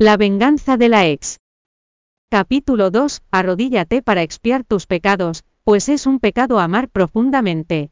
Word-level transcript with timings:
La 0.00 0.16
venganza 0.16 0.76
de 0.76 0.88
la 0.88 1.08
ex. 1.08 1.40
Capítulo 2.30 2.92
2. 2.92 3.20
Arrodíllate 3.32 4.00
para 4.00 4.22
expiar 4.22 4.62
tus 4.62 4.86
pecados, 4.86 5.42
pues 5.64 5.88
es 5.88 6.06
un 6.06 6.20
pecado 6.20 6.60
amar 6.60 6.88
profundamente. 6.88 7.90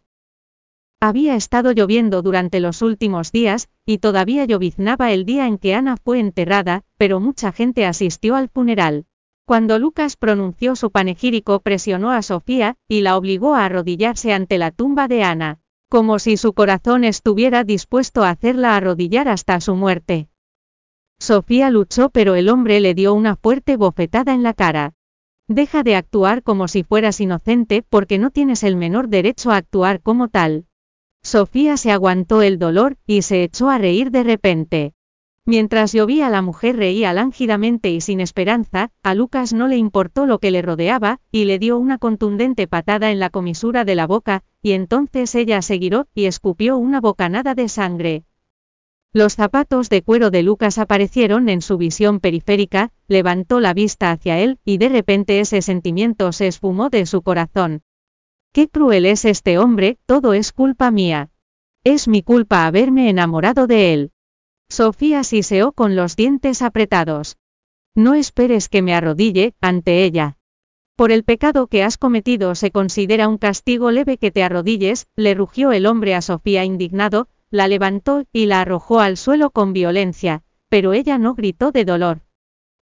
Había 1.00 1.34
estado 1.34 1.72
lloviendo 1.72 2.22
durante 2.22 2.60
los 2.60 2.80
últimos 2.80 3.32
días, 3.32 3.68
y 3.84 3.98
todavía 3.98 4.44
lloviznaba 4.44 5.10
el 5.10 5.24
día 5.24 5.48
en 5.48 5.58
que 5.58 5.74
Ana 5.74 5.96
fue 5.96 6.20
enterrada, 6.20 6.84
pero 6.96 7.18
mucha 7.18 7.50
gente 7.50 7.84
asistió 7.84 8.36
al 8.36 8.50
funeral. 8.50 9.06
Cuando 9.44 9.80
Lucas 9.80 10.16
pronunció 10.16 10.76
su 10.76 10.92
panegírico 10.92 11.58
presionó 11.58 12.12
a 12.12 12.22
Sofía, 12.22 12.76
y 12.86 13.00
la 13.00 13.16
obligó 13.16 13.56
a 13.56 13.64
arrodillarse 13.64 14.32
ante 14.32 14.58
la 14.58 14.70
tumba 14.70 15.08
de 15.08 15.24
Ana, 15.24 15.58
como 15.88 16.20
si 16.20 16.36
su 16.36 16.52
corazón 16.52 17.02
estuviera 17.02 17.64
dispuesto 17.64 18.22
a 18.22 18.30
hacerla 18.30 18.76
arrodillar 18.76 19.26
hasta 19.26 19.60
su 19.60 19.74
muerte. 19.74 20.28
Sofía 21.18 21.70
luchó 21.70 22.10
pero 22.10 22.34
el 22.34 22.48
hombre 22.48 22.80
le 22.80 22.94
dio 22.94 23.14
una 23.14 23.36
fuerte 23.36 23.76
bofetada 23.76 24.34
en 24.34 24.42
la 24.42 24.54
cara. 24.54 24.94
Deja 25.48 25.82
de 25.82 25.96
actuar 25.96 26.42
como 26.42 26.68
si 26.68 26.82
fueras 26.82 27.20
inocente 27.20 27.82
porque 27.88 28.18
no 28.18 28.30
tienes 28.30 28.62
el 28.62 28.76
menor 28.76 29.08
derecho 29.08 29.50
a 29.50 29.56
actuar 29.56 30.02
como 30.02 30.28
tal. 30.28 30.66
Sofía 31.22 31.76
se 31.76 31.90
aguantó 31.90 32.42
el 32.42 32.58
dolor 32.58 32.96
y 33.06 33.22
se 33.22 33.42
echó 33.42 33.70
a 33.70 33.78
reír 33.78 34.10
de 34.10 34.24
repente. 34.24 34.92
Mientras 35.44 35.92
llovía 35.92 36.28
la 36.28 36.42
mujer 36.42 36.76
reía 36.76 37.12
lánguidamente 37.12 37.90
y 37.90 38.00
sin 38.00 38.20
esperanza, 38.20 38.90
a 39.04 39.14
Lucas 39.14 39.52
no 39.52 39.68
le 39.68 39.76
importó 39.76 40.26
lo 40.26 40.40
que 40.40 40.50
le 40.50 40.60
rodeaba, 40.60 41.20
y 41.30 41.44
le 41.44 41.60
dio 41.60 41.78
una 41.78 41.98
contundente 41.98 42.66
patada 42.66 43.12
en 43.12 43.20
la 43.20 43.30
comisura 43.30 43.84
de 43.84 43.94
la 43.94 44.08
boca, 44.08 44.42
y 44.60 44.72
entonces 44.72 45.32
ella 45.36 45.62
se 45.62 45.78
giró 45.78 46.08
y 46.14 46.24
escupió 46.24 46.76
una 46.76 47.00
bocanada 47.00 47.54
de 47.54 47.68
sangre. 47.68 48.24
Los 49.16 49.34
zapatos 49.34 49.88
de 49.88 50.02
cuero 50.02 50.30
de 50.30 50.42
Lucas 50.42 50.76
aparecieron 50.76 51.48
en 51.48 51.62
su 51.62 51.78
visión 51.78 52.20
periférica, 52.20 52.92
levantó 53.08 53.60
la 53.60 53.72
vista 53.72 54.10
hacia 54.10 54.38
él, 54.38 54.58
y 54.62 54.76
de 54.76 54.90
repente 54.90 55.40
ese 55.40 55.62
sentimiento 55.62 56.32
se 56.32 56.48
esfumó 56.48 56.90
de 56.90 57.06
su 57.06 57.22
corazón. 57.22 57.80
Qué 58.52 58.68
cruel 58.68 59.06
es 59.06 59.24
este 59.24 59.56
hombre, 59.56 59.96
todo 60.04 60.34
es 60.34 60.52
culpa 60.52 60.90
mía. 60.90 61.30
Es 61.82 62.08
mi 62.08 62.22
culpa 62.22 62.66
haberme 62.66 63.08
enamorado 63.08 63.66
de 63.66 63.94
él. 63.94 64.12
Sofía 64.68 65.24
siseó 65.24 65.72
con 65.72 65.96
los 65.96 66.14
dientes 66.14 66.60
apretados. 66.60 67.38
No 67.94 68.12
esperes 68.12 68.68
que 68.68 68.82
me 68.82 68.92
arrodille, 68.92 69.54
ante 69.62 70.04
ella. 70.04 70.36
Por 70.94 71.10
el 71.10 71.24
pecado 71.24 71.68
que 71.68 71.82
has 71.82 71.96
cometido 71.96 72.54
se 72.54 72.70
considera 72.70 73.28
un 73.28 73.38
castigo 73.38 73.90
leve 73.90 74.18
que 74.18 74.30
te 74.30 74.42
arrodilles, 74.42 75.06
le 75.16 75.32
rugió 75.32 75.72
el 75.72 75.86
hombre 75.86 76.14
a 76.14 76.20
Sofía 76.20 76.66
indignado, 76.66 77.28
la 77.50 77.68
levantó 77.68 78.24
y 78.32 78.46
la 78.46 78.60
arrojó 78.60 79.00
al 79.00 79.16
suelo 79.16 79.50
con 79.50 79.72
violencia, 79.72 80.42
pero 80.68 80.92
ella 80.92 81.18
no 81.18 81.34
gritó 81.34 81.72
de 81.72 81.84
dolor. 81.84 82.20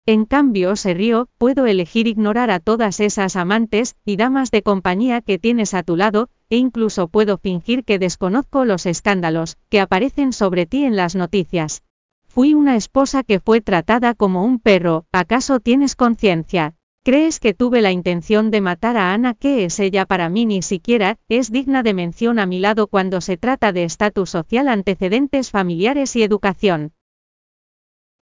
En 0.04 0.24
cambio 0.24 0.74
se 0.74 0.94
rió, 0.94 1.28
puedo 1.38 1.66
elegir 1.66 2.08
ignorar 2.08 2.50
a 2.50 2.58
todas 2.58 2.98
esas 2.98 3.36
amantes 3.36 3.94
y 4.04 4.16
damas 4.16 4.50
de 4.50 4.62
compañía 4.62 5.20
que 5.20 5.38
tienes 5.38 5.74
a 5.74 5.84
tu 5.84 5.96
lado, 5.96 6.28
e 6.50 6.56
incluso 6.56 7.06
puedo 7.06 7.38
fingir 7.38 7.84
que 7.84 8.00
desconozco 8.00 8.64
los 8.64 8.86
escándalos 8.86 9.58
que 9.68 9.80
aparecen 9.80 10.32
sobre 10.32 10.66
ti 10.66 10.84
en 10.84 10.96
las 10.96 11.14
noticias. 11.14 11.82
Fui 12.26 12.54
una 12.54 12.76
esposa 12.76 13.22
que 13.22 13.38
fue 13.38 13.60
tratada 13.60 14.14
como 14.14 14.44
un 14.44 14.58
perro, 14.58 15.06
¿acaso 15.12 15.60
tienes 15.60 15.94
conciencia? 15.94 16.74
¿Crees 17.04 17.40
que 17.40 17.52
tuve 17.52 17.82
la 17.82 17.90
intención 17.90 18.52
de 18.52 18.60
matar 18.60 18.96
a 18.96 19.12
Ana? 19.12 19.34
¿Qué 19.34 19.64
es 19.64 19.80
ella 19.80 20.06
para 20.06 20.28
mí? 20.28 20.46
Ni 20.46 20.62
siquiera 20.62 21.18
es 21.28 21.50
digna 21.50 21.82
de 21.82 21.94
mención 21.94 22.38
a 22.38 22.46
mi 22.46 22.60
lado 22.60 22.86
cuando 22.86 23.20
se 23.20 23.36
trata 23.36 23.72
de 23.72 23.82
estatus 23.82 24.30
social, 24.30 24.68
antecedentes 24.68 25.50
familiares 25.50 26.14
y 26.14 26.22
educación. 26.22 26.92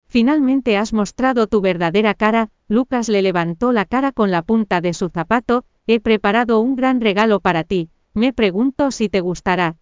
Finalmente 0.09 0.77
has 0.77 0.93
mostrado 0.93 1.47
tu 1.47 1.63
verdadera 1.63 2.13
cara, 2.13 2.51
Lucas 2.69 3.09
le 3.09 3.23
levantó 3.23 3.73
la 3.73 3.87
cara 3.87 4.13
con 4.13 4.31
la 4.31 4.43
punta 4.43 4.83
de 4.83 4.93
su 4.93 5.09
zapato, 5.09 5.65
he 5.87 5.99
preparado 5.99 6.61
un 6.61 6.77
gran 6.77 7.01
regalo 7.01 7.41
para 7.41 7.65
ti, 7.65 7.89
me 8.13 8.35
pregunto 8.35 8.91
si 8.91 9.09
te 9.09 9.21
gustará. 9.21 9.79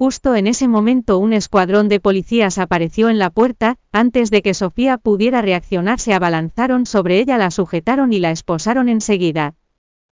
Justo 0.00 0.34
en 0.34 0.46
ese 0.46 0.66
momento 0.66 1.18
un 1.18 1.34
escuadrón 1.34 1.90
de 1.90 2.00
policías 2.00 2.56
apareció 2.56 3.10
en 3.10 3.18
la 3.18 3.28
puerta, 3.28 3.76
antes 3.92 4.30
de 4.30 4.40
que 4.40 4.54
Sofía 4.54 4.96
pudiera 4.96 5.42
reaccionar 5.42 6.00
se 6.00 6.14
abalanzaron 6.14 6.86
sobre 6.86 7.18
ella, 7.18 7.36
la 7.36 7.50
sujetaron 7.50 8.14
y 8.14 8.18
la 8.18 8.30
esposaron 8.30 8.88
enseguida. 8.88 9.56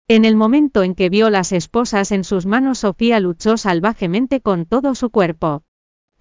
En 0.07 0.27
el 0.27 0.37
momento 0.37 0.83
en 0.83 0.95
que 0.95 1.09
vio 1.09 1.31
las 1.31 1.53
esposas 1.53 2.13
en 2.13 2.25
sus 2.25 2.45
manos 2.45 2.81
Sofía 2.81 3.19
luchó 3.19 3.57
salvajemente 3.57 4.43
con 4.43 4.67
todo 4.67 4.95
su 4.95 5.09
cuerpo. 5.09 5.63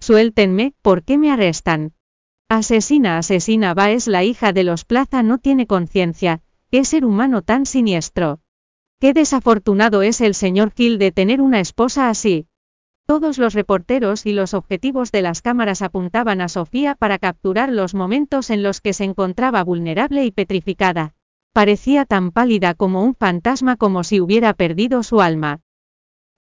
Suéltenme, 0.00 0.72
¿por 0.80 1.02
qué 1.02 1.18
me 1.18 1.30
arrestan? 1.30 1.92
Asesina, 2.48 3.18
asesina, 3.18 3.74
va 3.74 3.90
es 3.90 4.06
la 4.08 4.24
hija 4.24 4.54
de 4.54 4.64
los 4.64 4.86
Plaza, 4.86 5.22
no 5.22 5.36
tiene 5.36 5.66
conciencia, 5.66 6.40
qué 6.70 6.86
ser 6.86 7.04
humano 7.04 7.42
tan 7.42 7.66
siniestro. 7.66 8.40
Qué 8.98 9.12
desafortunado 9.12 10.00
es 10.00 10.22
el 10.22 10.34
señor 10.34 10.72
Gil 10.74 10.98
de 10.98 11.12
tener 11.12 11.42
una 11.42 11.60
esposa 11.60 12.08
así. 12.08 12.46
Todos 13.08 13.38
los 13.38 13.54
reporteros 13.54 14.26
y 14.26 14.34
los 14.34 14.52
objetivos 14.52 15.10
de 15.12 15.22
las 15.22 15.40
cámaras 15.40 15.80
apuntaban 15.80 16.42
a 16.42 16.48
Sofía 16.50 16.94
para 16.94 17.18
capturar 17.18 17.72
los 17.72 17.94
momentos 17.94 18.50
en 18.50 18.62
los 18.62 18.82
que 18.82 18.92
se 18.92 19.04
encontraba 19.04 19.64
vulnerable 19.64 20.26
y 20.26 20.30
petrificada. 20.30 21.14
Parecía 21.54 22.04
tan 22.04 22.32
pálida 22.32 22.74
como 22.74 23.02
un 23.02 23.14
fantasma 23.14 23.76
como 23.76 24.04
si 24.04 24.20
hubiera 24.20 24.52
perdido 24.52 25.02
su 25.02 25.22
alma. 25.22 25.62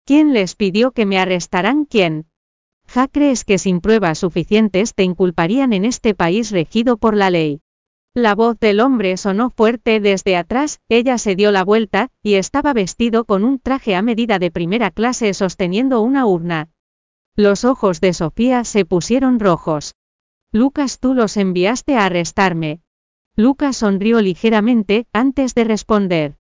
¿Quién 0.07 0.33
les 0.33 0.57
pidió 0.57 0.93
que 0.93 1.05
me 1.05 1.19
arrestaran? 1.19 1.85
¿Quién? 1.85 2.29
¿Ja 2.89 3.09
crees 3.09 3.45
que 3.45 3.59
sin 3.59 3.83
pruebas 3.83 4.21
suficientes 4.21 4.95
te 4.95 5.03
inculparían 5.03 5.75
en 5.75 5.85
este 5.85 6.15
país 6.15 6.51
regido 6.51 6.97
por 6.97 7.15
la 7.15 7.29
ley? 7.29 7.61
La 8.17 8.37
voz 8.37 8.61
del 8.61 8.79
hombre 8.79 9.17
sonó 9.17 9.51
fuerte 9.51 9.99
desde 9.99 10.37
atrás, 10.37 10.79
ella 10.89 11.19
se 11.19 11.35
dio 11.35 11.51
la 11.51 11.65
vuelta, 11.65 12.11
y 12.23 12.35
estaba 12.35 12.73
vestido 12.73 13.25
con 13.25 13.43
un 13.43 13.59
traje 13.59 13.97
a 13.97 14.03
medida 14.03 14.39
de 14.39 14.53
primera 14.53 14.93
clase 14.93 15.35
sosteniendo 15.35 16.01
una 16.01 16.25
urna. 16.25 16.71
Los 17.35 17.65
ojos 17.65 18.01
de 18.01 18.13
Sofía 18.13 18.63
se 18.63 18.85
pusieron 18.85 19.41
rojos. 19.41 19.97
Lucas, 20.53 21.01
tú 21.01 21.13
los 21.15 21.37
enviaste 21.37 21.97
a 21.97 22.05
arrestarme. 22.05 22.83
Lucas 23.35 23.79
sonrió 23.79 24.21
ligeramente, 24.21 25.09
antes 25.13 25.57
de 25.57 25.65
responder. 25.65 26.37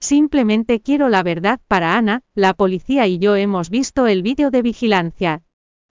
Simplemente 0.00 0.80
quiero 0.80 1.08
la 1.08 1.22
verdad 1.22 1.60
para 1.68 1.96
Ana, 1.96 2.24
la 2.34 2.52
policía 2.52 3.06
y 3.06 3.20
yo 3.20 3.36
hemos 3.36 3.70
visto 3.70 4.08
el 4.08 4.22
vídeo 4.22 4.50
de 4.50 4.62
vigilancia. 4.62 5.44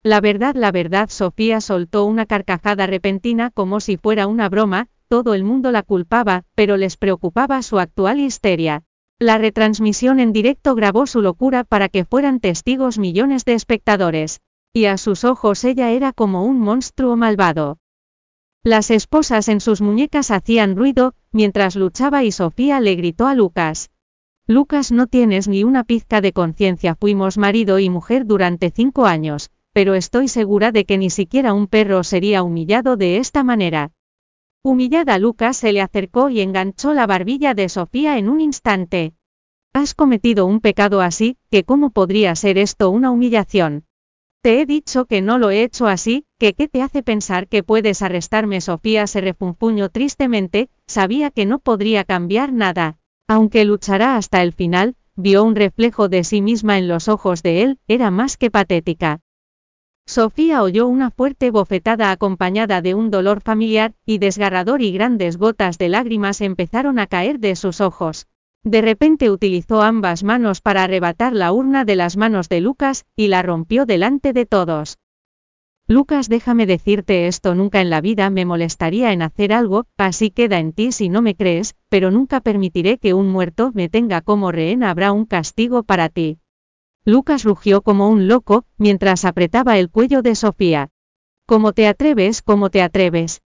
La 0.04 0.22
verdad, 0.22 0.54
la 0.54 0.72
verdad, 0.72 1.10
Sofía 1.10 1.62
soltó 1.62 2.06
una 2.06 2.28
carcajada 2.28 2.86
repentina 2.86 3.50
como 3.50 3.80
si 3.80 3.98
fuera 3.98 4.28
una 4.28 4.50
broma, 4.50 4.88
todo 5.08 5.34
el 5.34 5.44
mundo 5.44 5.72
la 5.72 5.84
culpaba, 5.84 6.44
pero 6.56 6.78
les 6.78 6.98
preocupaba 6.98 7.62
su 7.62 7.80
actual 7.80 8.20
histeria. 8.20 8.84
La 9.20 9.38
retransmisión 9.38 10.20
en 10.20 10.34
directo 10.34 10.76
grabó 10.76 11.08
su 11.08 11.22
locura 11.22 11.64
para 11.64 11.88
que 11.88 12.04
fueran 12.04 12.40
testigos 12.40 12.98
millones 12.98 13.46
de 13.46 13.54
espectadores. 13.54 14.42
Y 14.74 14.86
a 14.86 14.98
sus 14.98 15.24
ojos 15.24 15.64
ella 15.64 15.92
era 15.92 16.12
como 16.12 16.44
un 16.44 16.60
monstruo 16.60 17.16
malvado. 17.16 17.78
Las 18.62 18.92
esposas 18.92 19.48
en 19.48 19.62
sus 19.62 19.80
muñecas 19.80 20.32
hacían 20.32 20.76
ruido, 20.76 21.14
mientras 21.32 21.76
luchaba 21.76 22.24
y 22.24 22.32
Sofía 22.32 22.82
le 22.82 22.96
gritó 22.96 23.28
a 23.28 23.36
Lucas. 23.36 23.92
Lucas 24.48 24.92
no 24.92 25.08
tienes 25.08 25.48
ni 25.48 25.64
una 25.64 25.84
pizca 25.84 26.20
de 26.20 26.34
conciencia, 26.34 26.96
fuimos 26.96 27.38
marido 27.38 27.80
y 27.80 27.90
mujer 27.90 28.26
durante 28.26 28.70
cinco 28.70 29.06
años, 29.06 29.50
pero 29.72 29.94
estoy 29.94 30.28
segura 30.28 30.72
de 30.72 30.86
que 30.86 30.98
ni 30.98 31.10
siquiera 31.10 31.54
un 31.54 31.68
perro 31.68 32.04
sería 32.04 32.44
humillado 32.44 32.98
de 32.98 33.18
esta 33.18 33.44
manera. 33.44 33.92
Humillada 34.68 35.20
Lucas 35.20 35.58
se 35.58 35.72
le 35.74 35.80
acercó 35.80 36.32
y 36.32 36.42
enganchó 36.42 36.96
la 36.96 37.06
barbilla 37.06 37.54
de 37.54 37.70
Sofía 37.70 38.18
en 38.18 38.28
un 38.28 38.42
instante. 38.42 39.14
Has 39.74 39.94
cometido 39.94 40.48
un 40.48 40.60
pecado 40.60 41.02
así, 41.02 41.38
que 41.52 41.64
cómo 41.64 41.92
podría 41.92 42.34
ser 42.34 42.58
esto 42.58 42.90
una 42.90 43.12
humillación. 43.12 43.86
Te 44.42 44.60
he 44.60 44.66
dicho 44.66 45.06
que 45.06 45.22
no 45.22 45.38
lo 45.38 45.52
he 45.52 45.62
hecho 45.62 45.86
así, 45.86 46.26
que 46.40 46.56
qué 46.56 46.68
te 46.68 46.82
hace 46.82 47.04
pensar 47.04 47.48
que 47.48 47.62
puedes 47.62 48.02
arrestarme. 48.02 48.60
Sofía 48.60 49.06
se 49.06 49.22
refunfuñó 49.22 49.90
tristemente, 49.90 50.72
sabía 50.88 51.30
que 51.30 51.46
no 51.46 51.60
podría 51.60 52.04
cambiar 52.04 52.52
nada. 52.52 52.98
Aunque 53.28 53.66
luchará 53.66 54.18
hasta 54.18 54.42
el 54.42 54.52
final, 54.52 54.96
vio 55.16 55.44
un 55.44 55.54
reflejo 55.54 56.10
de 56.10 56.24
sí 56.24 56.42
misma 56.42 56.80
en 56.80 56.88
los 56.88 57.08
ojos 57.08 57.44
de 57.44 57.62
él, 57.62 57.78
era 57.88 58.10
más 58.10 58.36
que 58.36 58.50
patética. 58.50 59.22
Sofía 60.08 60.62
oyó 60.62 60.88
una 60.88 61.10
fuerte 61.10 61.50
bofetada 61.50 62.12
acompañada 62.12 62.82
de 62.82 62.94
un 62.94 63.10
dolor 63.10 63.42
familiar, 63.42 63.94
y 64.06 64.20
desgarrador 64.20 64.82
y 64.82 64.92
grandes 64.92 65.38
gotas 65.38 65.78
de 65.78 65.90
lágrimas 65.90 66.42
empezaron 66.42 67.00
a 67.00 67.08
caer 67.08 67.40
de 67.40 67.56
sus 67.56 67.82
ojos. 67.82 68.28
De 68.64 68.82
repente 68.82 69.32
utilizó 69.32 69.82
ambas 69.82 70.24
manos 70.24 70.62
para 70.62 70.84
arrebatar 70.84 71.34
la 71.34 71.52
urna 71.52 71.86
de 71.86 71.96
las 71.96 72.18
manos 72.18 72.50
de 72.50 72.62
Lucas, 72.62 73.06
y 73.16 73.28
la 73.28 73.42
rompió 73.42 73.86
delante 73.86 74.32
de 74.32 74.46
todos. 74.46 75.00
Lucas, 75.88 76.30
déjame 76.30 76.66
decirte 76.66 77.28
esto, 77.28 77.54
nunca 77.54 77.82
en 77.82 77.90
la 77.90 78.02
vida 78.02 78.30
me 78.30 78.46
molestaría 78.46 79.12
en 79.12 79.22
hacer 79.22 79.54
algo, 79.54 79.86
así 79.98 80.32
queda 80.32 80.60
en 80.60 80.72
ti 80.74 80.92
si 80.92 81.10
no 81.10 81.22
me 81.22 81.36
crees, 81.36 81.76
pero 81.90 82.10
nunca 82.10 82.42
permitiré 82.42 83.00
que 83.00 83.14
un 83.14 83.30
muerto 83.30 83.72
me 83.74 83.90
tenga 83.90 84.22
como 84.22 84.52
rehén, 84.52 84.84
habrá 84.84 85.12
un 85.12 85.26
castigo 85.26 85.84
para 85.84 86.10
ti. 86.10 86.40
Lucas 87.08 87.44
rugió 87.44 87.84
como 87.84 88.10
un 88.10 88.28
loco, 88.28 88.66
mientras 88.80 89.26
apretaba 89.26 89.78
el 89.78 89.92
cuello 89.92 90.24
de 90.24 90.34
Sofía. 90.34 90.90
¿Cómo 91.46 91.72
te 91.72 91.88
atreves? 91.88 92.42
¿Cómo 92.42 92.72
te 92.72 92.82
atreves? 92.82 93.44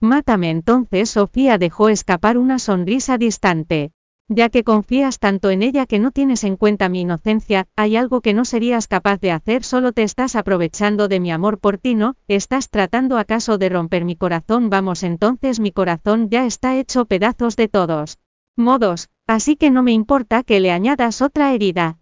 Mátame 0.00 0.50
entonces. 0.50 1.10
Sofía 1.10 1.58
dejó 1.58 1.88
escapar 1.88 2.38
una 2.38 2.60
sonrisa 2.60 3.18
distante. 3.18 3.90
Ya 4.28 4.48
que 4.48 4.62
confías 4.62 5.18
tanto 5.18 5.50
en 5.50 5.64
ella 5.64 5.86
que 5.86 5.98
no 5.98 6.12
tienes 6.12 6.44
en 6.44 6.56
cuenta 6.56 6.88
mi 6.88 7.00
inocencia, 7.00 7.66
hay 7.74 7.96
algo 7.96 8.20
que 8.20 8.32
no 8.32 8.44
serías 8.44 8.86
capaz 8.86 9.20
de 9.20 9.32
hacer, 9.32 9.64
solo 9.64 9.90
te 9.90 10.04
estás 10.04 10.36
aprovechando 10.36 11.08
de 11.08 11.18
mi 11.18 11.32
amor 11.32 11.58
por 11.58 11.78
ti, 11.78 11.96
¿no? 11.96 12.14
¿Estás 12.28 12.70
tratando 12.70 13.18
acaso 13.18 13.58
de 13.58 13.70
romper 13.70 14.04
mi 14.04 14.14
corazón? 14.14 14.70
Vamos 14.70 15.02
entonces, 15.02 15.58
mi 15.58 15.72
corazón 15.72 16.30
ya 16.30 16.46
está 16.46 16.78
hecho 16.78 17.06
pedazos 17.06 17.56
de 17.56 17.66
todos 17.66 18.20
modos, 18.56 19.08
así 19.26 19.56
que 19.56 19.72
no 19.72 19.82
me 19.82 19.90
importa 19.90 20.44
que 20.44 20.60
le 20.60 20.70
añadas 20.70 21.22
otra 21.22 21.52
herida. 21.52 21.99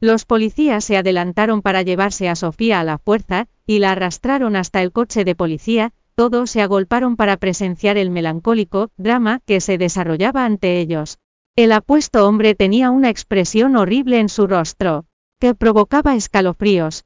Los 0.00 0.26
policías 0.26 0.84
se 0.84 0.98
adelantaron 0.98 1.62
para 1.62 1.82
llevarse 1.82 2.28
a 2.28 2.36
Sofía 2.36 2.80
a 2.80 2.84
la 2.84 2.98
fuerza, 2.98 3.48
y 3.66 3.78
la 3.78 3.92
arrastraron 3.92 4.54
hasta 4.54 4.82
el 4.82 4.92
coche 4.92 5.24
de 5.24 5.34
policía, 5.34 5.92
todos 6.14 6.50
se 6.50 6.60
agolparon 6.60 7.16
para 7.16 7.38
presenciar 7.38 7.96
el 7.96 8.10
melancólico 8.10 8.90
drama 8.96 9.40
que 9.46 9.60
se 9.60 9.78
desarrollaba 9.78 10.44
ante 10.44 10.80
ellos. 10.80 11.18
El 11.56 11.72
apuesto 11.72 12.28
hombre 12.28 12.54
tenía 12.54 12.90
una 12.90 13.08
expresión 13.08 13.76
horrible 13.76 14.18
en 14.20 14.28
su 14.28 14.46
rostro, 14.46 15.06
que 15.40 15.54
provocaba 15.54 16.14
escalofríos. 16.14 17.04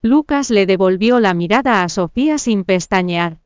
Lucas 0.00 0.50
le 0.50 0.66
devolvió 0.66 1.18
la 1.18 1.34
mirada 1.34 1.82
a 1.82 1.88
Sofía 1.88 2.38
sin 2.38 2.62
pestañear. 2.64 3.40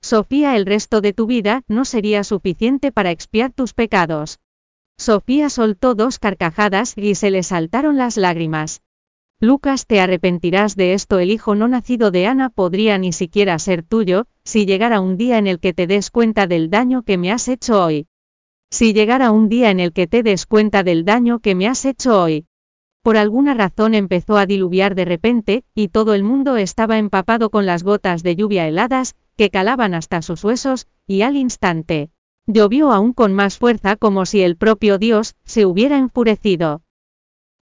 Sofía, 0.00 0.56
el 0.56 0.64
resto 0.64 1.02
de 1.02 1.12
tu 1.12 1.26
vida 1.26 1.62
no 1.68 1.84
sería 1.84 2.24
suficiente 2.24 2.92
para 2.92 3.10
expiar 3.10 3.52
tus 3.52 3.74
pecados. 3.74 4.38
Sofía 4.98 5.48
soltó 5.48 5.94
dos 5.94 6.18
carcajadas 6.18 6.92
y 6.96 7.14
se 7.14 7.30
le 7.30 7.44
saltaron 7.44 7.96
las 7.96 8.16
lágrimas. 8.16 8.82
Lucas, 9.40 9.86
te 9.86 10.00
arrepentirás 10.00 10.74
de 10.74 10.94
esto. 10.94 11.20
El 11.20 11.30
hijo 11.30 11.54
no 11.54 11.68
nacido 11.68 12.10
de 12.10 12.26
Ana 12.26 12.50
podría 12.50 12.98
ni 12.98 13.12
siquiera 13.12 13.56
ser 13.60 13.84
tuyo, 13.84 14.26
si 14.42 14.66
llegara 14.66 15.00
un 15.00 15.16
día 15.16 15.38
en 15.38 15.46
el 15.46 15.60
que 15.60 15.72
te 15.72 15.86
des 15.86 16.10
cuenta 16.10 16.48
del 16.48 16.68
daño 16.68 17.04
que 17.04 17.16
me 17.16 17.30
has 17.30 17.46
hecho 17.46 17.84
hoy. 17.84 18.08
Si 18.70 18.92
llegara 18.92 19.30
un 19.30 19.48
día 19.48 19.70
en 19.70 19.78
el 19.78 19.92
que 19.92 20.08
te 20.08 20.24
des 20.24 20.44
cuenta 20.46 20.82
del 20.82 21.04
daño 21.04 21.38
que 21.38 21.54
me 21.54 21.68
has 21.68 21.84
hecho 21.84 22.20
hoy. 22.20 22.46
Por 23.02 23.16
alguna 23.16 23.54
razón 23.54 23.94
empezó 23.94 24.36
a 24.36 24.46
diluviar 24.46 24.96
de 24.96 25.04
repente, 25.04 25.64
y 25.72 25.88
todo 25.88 26.14
el 26.14 26.24
mundo 26.24 26.56
estaba 26.56 26.98
empapado 26.98 27.50
con 27.50 27.64
las 27.64 27.84
gotas 27.84 28.24
de 28.24 28.34
lluvia 28.34 28.66
heladas, 28.66 29.14
que 29.36 29.50
calaban 29.50 29.94
hasta 29.94 30.20
sus 30.20 30.42
huesos, 30.42 30.88
y 31.06 31.22
al 31.22 31.36
instante. 31.36 32.10
Llovió 32.50 32.92
aún 32.92 33.12
con 33.12 33.34
más 33.34 33.58
fuerza 33.58 33.96
como 33.96 34.24
si 34.24 34.40
el 34.40 34.56
propio 34.56 34.96
Dios 34.96 35.36
se 35.44 35.66
hubiera 35.66 35.98
enfurecido. 35.98 36.80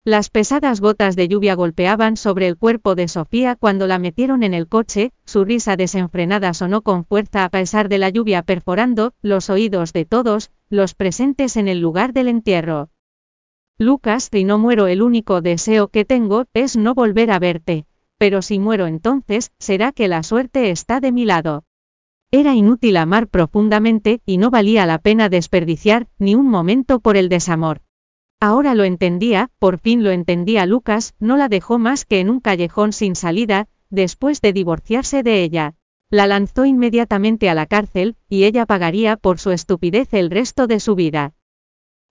Las 0.04 0.28
pesadas 0.28 0.80
gotas 0.80 1.14
de 1.14 1.28
lluvia 1.28 1.54
golpeaban 1.54 2.16
sobre 2.16 2.48
el 2.48 2.56
cuerpo 2.56 2.96
de 2.96 3.06
Sofía 3.06 3.54
cuando 3.54 3.86
la 3.86 4.00
metieron 4.00 4.42
en 4.42 4.54
el 4.54 4.66
coche, 4.66 5.12
su 5.24 5.44
risa 5.44 5.76
desenfrenada 5.76 6.52
sonó 6.52 6.82
con 6.82 7.04
fuerza 7.04 7.44
a 7.44 7.48
pesar 7.48 7.88
de 7.88 7.98
la 7.98 8.10
lluvia 8.10 8.42
perforando 8.42 9.14
los 9.22 9.50
oídos 9.50 9.92
de 9.92 10.04
todos, 10.04 10.50
los 10.68 10.94
presentes 10.94 11.56
en 11.56 11.68
el 11.68 11.78
lugar 11.78 12.12
del 12.12 12.26
entierro. 12.26 12.90
Lucas, 13.78 14.30
si 14.32 14.42
no 14.42 14.58
muero 14.58 14.88
el 14.88 15.00
único 15.00 15.42
deseo 15.42 15.86
que 15.86 16.04
tengo 16.04 16.46
es 16.54 16.76
no 16.76 16.94
volver 16.94 17.30
a 17.30 17.38
verte, 17.38 17.86
pero 18.18 18.42
si 18.42 18.58
muero 18.58 18.88
entonces, 18.88 19.52
será 19.60 19.92
que 19.92 20.08
la 20.08 20.24
suerte 20.24 20.70
está 20.70 20.98
de 20.98 21.12
mi 21.12 21.24
lado. 21.24 21.62
Era 22.34 22.54
inútil 22.54 22.96
amar 22.96 23.28
profundamente, 23.28 24.22
y 24.24 24.38
no 24.38 24.50
valía 24.50 24.86
la 24.86 24.98
pena 24.98 25.28
desperdiciar 25.28 26.08
ni 26.18 26.34
un 26.34 26.48
momento 26.48 26.98
por 26.98 27.18
el 27.18 27.28
desamor. 27.28 27.82
Ahora 28.40 28.74
lo 28.74 28.84
entendía, 28.84 29.50
por 29.58 29.78
fin 29.78 30.02
lo 30.02 30.10
entendía 30.10 30.64
Lucas, 30.64 31.14
no 31.20 31.36
la 31.36 31.50
dejó 31.50 31.78
más 31.78 32.06
que 32.06 32.20
en 32.20 32.30
un 32.30 32.40
callejón 32.40 32.94
sin 32.94 33.16
salida, 33.16 33.68
después 33.90 34.40
de 34.40 34.54
divorciarse 34.54 35.22
de 35.22 35.42
ella. 35.42 35.74
La 36.10 36.26
lanzó 36.26 36.64
inmediatamente 36.64 37.50
a 37.50 37.54
la 37.54 37.66
cárcel, 37.66 38.16
y 38.30 38.44
ella 38.44 38.64
pagaría 38.64 39.18
por 39.18 39.38
su 39.38 39.50
estupidez 39.50 40.14
el 40.14 40.30
resto 40.30 40.66
de 40.66 40.80
su 40.80 40.94
vida. 40.94 41.34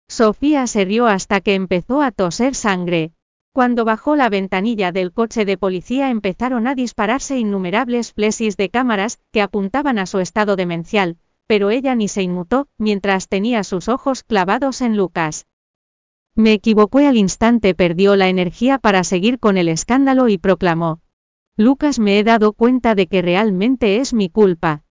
Sofía 0.09 0.67
se 0.67 0.83
rió 0.83 1.07
hasta 1.07 1.39
que 1.39 1.55
empezó 1.55 2.01
a 2.01 2.11
toser 2.11 2.55
sangre. 2.55 3.13
Cuando 3.51 3.83
bajó 3.83 4.15
la 4.15 4.29
ventanilla 4.29 4.91
del 4.91 5.11
coche 5.11 5.43
de 5.43 5.57
policía 5.57 6.11
empezaron 6.11 6.67
a 6.67 6.75
dispararse 6.75 7.39
innumerables 7.39 8.13
flesis 8.13 8.57
de 8.57 8.69
cámaras, 8.69 9.19
que 9.31 9.41
apuntaban 9.41 9.97
a 9.97 10.05
su 10.05 10.19
estado 10.19 10.55
demencial, 10.55 11.17
pero 11.47 11.71
ella 11.71 11.95
ni 11.95 12.07
se 12.07 12.21
inmutó, 12.21 12.67
mientras 12.77 13.27
tenía 13.27 13.63
sus 13.63 13.89
ojos 13.89 14.23
clavados 14.23 14.81
en 14.81 14.95
Lucas. 14.95 15.47
Me 16.35 16.53
equivocó 16.53 16.99
al 16.99 17.17
instante 17.17 17.73
perdió 17.73 18.15
la 18.15 18.29
energía 18.29 18.77
para 18.77 19.03
seguir 19.03 19.39
con 19.39 19.57
el 19.57 19.67
escándalo 19.67 20.29
y 20.29 20.37
proclamó. 20.37 21.01
Lucas 21.57 21.97
me 21.97 22.19
he 22.19 22.23
dado 22.23 22.53
cuenta 22.53 22.93
de 22.93 23.07
que 23.07 23.23
realmente 23.23 23.97
es 23.97 24.13
mi 24.13 24.29
culpa. 24.29 24.83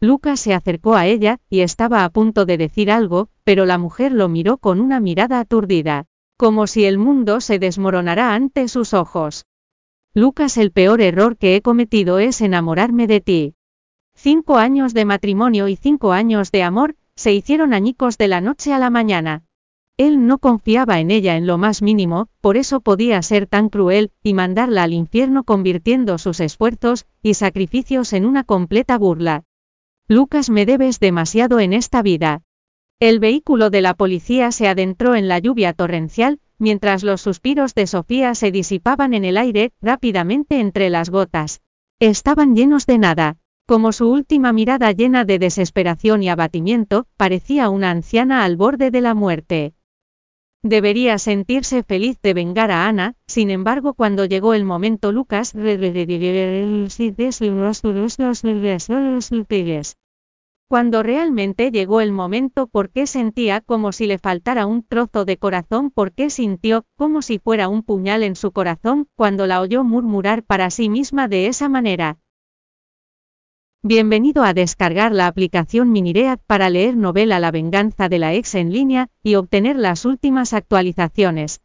Lucas 0.00 0.40
se 0.40 0.54
acercó 0.54 0.94
a 0.94 1.06
ella, 1.06 1.40
y 1.50 1.60
estaba 1.60 2.04
a 2.04 2.10
punto 2.10 2.46
de 2.46 2.56
decir 2.56 2.90
algo, 2.90 3.28
pero 3.44 3.66
la 3.66 3.76
mujer 3.76 4.12
lo 4.12 4.28
miró 4.28 4.56
con 4.56 4.80
una 4.80 4.98
mirada 4.98 5.40
aturdida, 5.40 6.06
como 6.38 6.68
si 6.68 6.84
el 6.84 6.98
mundo 6.98 7.40
se 7.40 7.58
desmoronara 7.58 8.32
ante 8.32 8.68
sus 8.68 8.94
ojos. 8.94 9.44
Lucas, 10.14 10.56
el 10.56 10.70
peor 10.70 11.00
error 11.00 11.36
que 11.36 11.56
he 11.56 11.62
cometido 11.62 12.20
es 12.20 12.40
enamorarme 12.40 13.08
de 13.08 13.20
ti. 13.20 13.54
Cinco 14.14 14.56
años 14.56 14.94
de 14.94 15.04
matrimonio 15.04 15.66
y 15.66 15.74
cinco 15.74 16.12
años 16.12 16.52
de 16.52 16.62
amor, 16.62 16.94
se 17.16 17.34
hicieron 17.34 17.74
añicos 17.74 18.18
de 18.18 18.28
la 18.28 18.40
noche 18.40 18.72
a 18.72 18.78
la 18.78 18.88
mañana. 18.88 19.42
Él 19.96 20.28
no 20.28 20.38
confiaba 20.38 21.00
en 21.00 21.10
ella 21.10 21.36
en 21.36 21.48
lo 21.48 21.58
más 21.58 21.82
mínimo, 21.82 22.28
por 22.40 22.56
eso 22.56 22.80
podía 22.80 23.20
ser 23.22 23.48
tan 23.48 23.68
cruel, 23.68 24.12
y 24.22 24.32
mandarla 24.32 24.84
al 24.84 24.92
infierno 24.92 25.42
convirtiendo 25.42 26.18
sus 26.18 26.38
esfuerzos 26.38 27.04
y 27.20 27.34
sacrificios 27.34 28.12
en 28.12 28.24
una 28.24 28.44
completa 28.44 28.96
burla. 28.96 29.42
Lucas, 30.06 30.50
me 30.50 30.66
debes 30.66 31.00
demasiado 31.00 31.58
en 31.58 31.72
esta 31.72 32.00
vida. 32.00 32.42
El 33.00 33.20
vehículo 33.20 33.70
de 33.70 33.80
la 33.80 33.94
policía 33.94 34.50
se 34.50 34.66
adentró 34.66 35.14
en 35.14 35.28
la 35.28 35.38
lluvia 35.38 35.72
torrencial, 35.72 36.40
mientras 36.58 37.04
los 37.04 37.20
suspiros 37.20 37.72
de 37.76 37.86
Sofía 37.86 38.34
se 38.34 38.50
disipaban 38.50 39.14
en 39.14 39.24
el 39.24 39.36
aire, 39.36 39.70
rápidamente 39.80 40.58
entre 40.58 40.90
las 40.90 41.08
gotas. 41.08 41.60
Estaban 42.00 42.56
llenos 42.56 42.86
de 42.86 42.98
nada. 42.98 43.36
Como 43.66 43.92
su 43.92 44.10
última 44.10 44.52
mirada 44.52 44.90
llena 44.90 45.24
de 45.24 45.38
desesperación 45.38 46.24
y 46.24 46.28
abatimiento, 46.28 47.06
parecía 47.16 47.68
una 47.70 47.92
anciana 47.92 48.42
al 48.42 48.56
borde 48.56 48.90
de 48.90 49.00
la 49.00 49.14
muerte. 49.14 49.74
Debería 50.64 51.18
sentirse 51.18 51.84
feliz 51.84 52.20
de 52.20 52.34
vengar 52.34 52.72
a 52.72 52.88
Ana, 52.88 53.14
sin 53.28 53.50
embargo 53.50 53.94
cuando 53.94 54.24
llegó 54.24 54.54
el 54.54 54.64
momento 54.64 55.12
Lucas 55.12 55.52
cuando 60.68 61.02
realmente 61.02 61.70
llegó 61.70 62.02
el 62.02 62.12
momento 62.12 62.66
porque 62.66 63.06
sentía 63.06 63.62
como 63.62 63.90
si 63.90 64.06
le 64.06 64.18
faltara 64.18 64.66
un 64.66 64.82
trozo 64.82 65.24
de 65.24 65.38
corazón 65.38 65.90
porque 65.90 66.28
sintió 66.28 66.84
como 66.96 67.22
si 67.22 67.38
fuera 67.38 67.68
un 67.68 67.82
puñal 67.82 68.22
en 68.22 68.36
su 68.36 68.52
corazón 68.52 69.08
cuando 69.16 69.46
la 69.46 69.62
oyó 69.62 69.82
murmurar 69.82 70.42
para 70.42 70.68
sí 70.70 70.90
misma 70.90 71.26
de 71.26 71.46
esa 71.46 71.70
manera. 71.70 72.18
Bienvenido 73.82 74.42
a 74.42 74.52
descargar 74.52 75.12
la 75.12 75.26
aplicación 75.26 75.90
Miniread 75.90 76.40
para 76.46 76.68
leer 76.68 76.96
novela 76.96 77.40
La 77.40 77.50
venganza 77.50 78.10
de 78.10 78.18
la 78.18 78.34
ex 78.34 78.54
en 78.54 78.70
línea 78.70 79.08
y 79.22 79.36
obtener 79.36 79.76
las 79.76 80.04
últimas 80.04 80.52
actualizaciones. 80.52 81.62